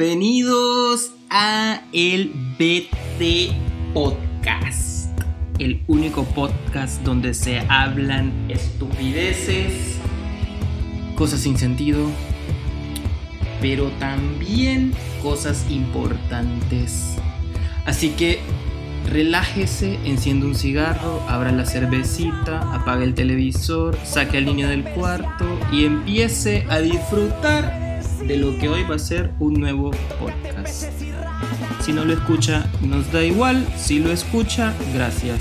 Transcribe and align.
Bienvenidos 0.00 1.12
a 1.28 1.82
el 1.92 2.32
BT 2.58 3.52
Podcast, 3.92 5.10
el 5.58 5.82
único 5.88 6.24
podcast 6.24 7.02
donde 7.02 7.34
se 7.34 7.58
hablan 7.68 8.32
estupideces, 8.48 9.98
cosas 11.16 11.40
sin 11.40 11.58
sentido, 11.58 12.06
pero 13.60 13.90
también 13.98 14.94
cosas 15.22 15.66
importantes. 15.68 17.16
Así 17.84 18.08
que 18.12 18.38
relájese, 19.06 19.98
enciende 20.06 20.46
un 20.46 20.54
cigarro, 20.54 21.22
abra 21.28 21.52
la 21.52 21.66
cervecita, 21.66 22.74
apague 22.74 23.04
el 23.04 23.12
televisor, 23.12 23.98
saque 24.02 24.38
al 24.38 24.46
niño 24.46 24.66
del 24.66 24.82
cuarto 24.82 25.44
y 25.70 25.84
empiece 25.84 26.64
a 26.70 26.78
disfrutar 26.78 27.89
de 28.26 28.36
lo 28.36 28.56
que 28.58 28.68
hoy 28.68 28.82
va 28.84 28.96
a 28.96 28.98
ser 28.98 29.30
un 29.38 29.54
nuevo 29.54 29.90
podcast. 30.18 30.92
Si 31.80 31.92
no 31.92 32.04
lo 32.04 32.12
escucha, 32.12 32.66
nos 32.82 33.10
da 33.12 33.24
igual. 33.24 33.66
Si 33.76 33.98
lo 33.98 34.10
escucha, 34.10 34.74
gracias. 34.94 35.40